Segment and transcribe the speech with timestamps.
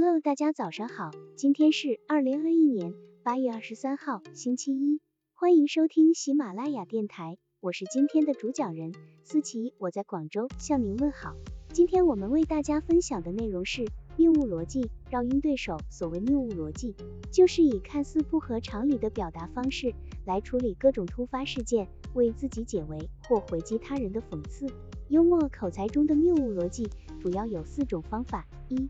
[0.00, 5.00] Hello，大家早上好，今天是二零二一年八月二十三号，星期一，
[5.34, 8.92] 欢迎收听喜马拉雅电台，我是今天的主讲人
[9.24, 11.34] 思琪，我在广州向您问好。
[11.72, 15.76] 今天我们为大家分享的内容是谬误逻辑，绕晕对手。
[15.90, 16.94] 所谓谬误逻辑，
[17.32, 19.92] 就是以看似不合常理的表达方式
[20.24, 24.68] 来处理各种突发事件，为自己解围或回击他人的讽刺。
[25.08, 26.88] 幽默口才中的谬误逻辑
[27.18, 28.88] 主要有四种方法：一、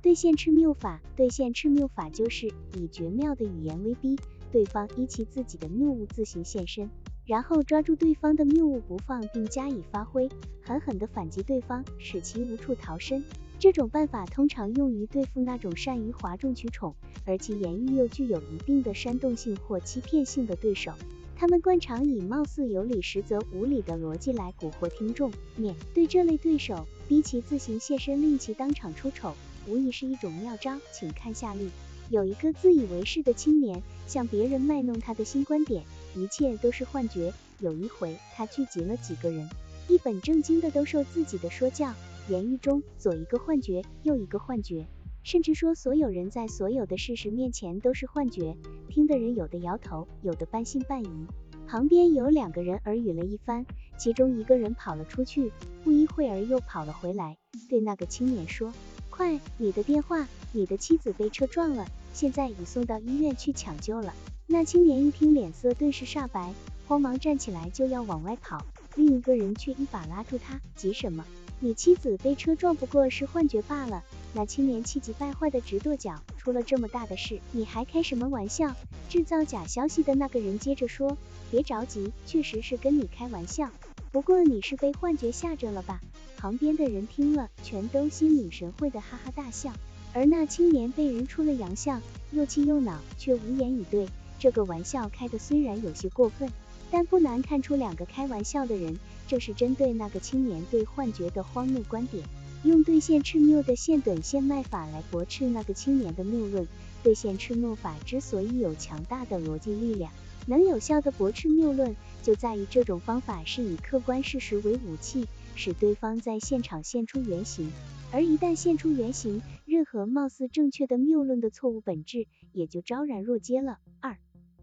[0.00, 1.00] 兑现赤谬法。
[1.16, 4.16] 兑现赤谬法就是以绝妙的语言威逼
[4.52, 6.88] 对方依其自己的谬误自行现身，
[7.26, 10.28] 然后抓住对方的谬误不放，并加以发挥，
[10.62, 13.24] 狠狠地反击对方，使其无处逃生。
[13.58, 20.92] 这种办法通常用于对付那种善于哗众取宠，而其言语又具有一定的煽动性或欺骗性的对手。
[21.34, 25.32] 他们惯常以貌似有理实则无理的逻辑来蛊惑听众。
[25.56, 29.34] 面对这类对手，逼其自行现身，令其当场出丑，
[29.66, 30.78] 无疑是一种妙招。
[30.92, 31.70] 请看下例：
[32.10, 37.32] 有一个自以为是的青年，向别人卖弄他的新观点，一切都是幻觉。
[37.60, 39.48] 有一回，他聚集了几个人，
[39.88, 41.92] 一本正经的兜售自己的说教，
[42.28, 44.86] 言语中左一个幻觉，右一个幻觉。
[45.24, 48.56] 甚至说所有人在所有的事实面前都是幻觉，
[48.88, 51.26] 听的人有的摇头，有的半信半疑。
[51.66, 53.66] 旁边有两个人耳语了一番，
[53.98, 55.52] 其中一个人跑了出去，
[55.84, 57.36] 不一会儿又跑了回来，
[57.68, 58.72] 对那个青年说
[59.18, 64.14] ：“快，你的电话，你的妻子被车撞了，现在已送到医院去抢救了。”
[64.46, 66.54] 那青年一听，脸色顿时煞白，
[66.86, 71.24] 慌忙站起来就要往外跑，另一个人却一把拉住他：“急什么？
[71.58, 78.76] 你妻子被车撞不过是幻觉罢了。”那青年气急败坏的直跺脚，出了这么大的事，你还开什么玩笑？
[79.08, 81.18] 制造假消息的那个人接着说，
[81.50, 83.68] 别着急，确实是跟你开玩笑，
[84.12, 86.00] 不过你是被幻觉吓着了吧？
[86.38, 89.72] 旁边的人听了，全都心领神会的哈哈大笑，
[90.14, 92.00] 而那青年被人出了洋相，
[92.30, 94.06] 又气又恼，却无言以对。
[94.38, 96.48] 这个玩笑开的虽然有些过分，
[96.92, 98.96] 但不难看出两个开玩笑的人，
[99.26, 102.22] 正是针对那个青年对幻觉的荒谬观点。
[102.62, 106.68] 用兑现赤谬的现短现卖法来驳斥那个青年的谬论。
[107.02, 110.12] 兑现赤谬法之所以有强大的逻辑力量，
[110.46, 117.70] 能有效的驳斥谬论，就在于这种方法是以客观事实为武器，使对方在现场现出原形。
[118.12, 123.78] 而一旦现出原形，任何貌似正确的谬论的错误本质也就昭然若揭了。
[124.00, 124.16] 二、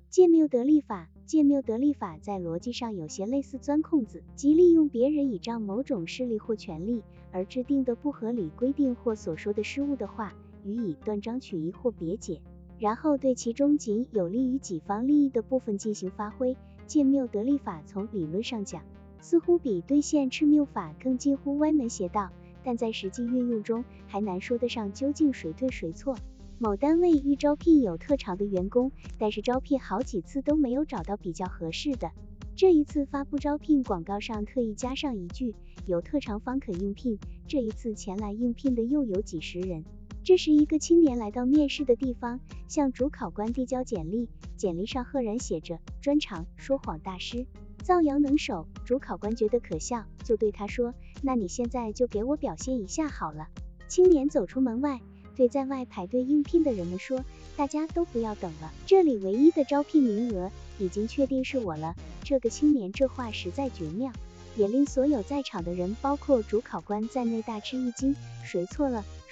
[0.09, 1.09] 借谬得利法。
[1.25, 12.41] 借谬得利法在逻辑上有些类似钻空子，即利用别人倚仗某种势力或权力而制定的不合理规定或所说的失误的话，予以断章取义或别解，
[12.79, 16.55] 然后对其中仅有利于己方利益的部分进行发挥。
[16.87, 18.83] 借谬得利法从理论上讲，
[19.19, 22.29] 似乎比兑现赤谬法更近乎歪门邪道，
[22.63, 26.15] 但在实际运用中还难说得上究竟谁对谁错。
[26.59, 32.11] 某单位欲招聘有特长的员工，但是招聘好几次都没有找到比较合适的。
[32.55, 35.55] 这一次发布招聘广告上特意加上一句，
[35.87, 37.17] 有特长方可应聘。
[37.47, 39.83] 这一次前来应聘的又有几十人。
[40.25, 44.27] 这时一个青年来到面试的地方，向主考官递交简历，
[44.57, 47.45] 简历上赫然写着专长说谎大师，
[47.83, 48.65] 造谣能手。
[48.85, 53.49] 主考官觉得可笑，就对他说，那你现在就给我表现一下好了。
[53.87, 54.99] 青年走出门外。
[55.35, 57.23] 对在外排队应聘的人们说，
[57.55, 60.49] 大家都不要等了，这里唯一的招聘名额
[60.79, 61.93] 已经确定是我了。
[62.23, 64.11] 这个青年这话实在绝妙，
[64.55, 68.15] 也令所有在场的人，包括主考官在内大吃一惊。
[68.43, 69.03] 谁错了？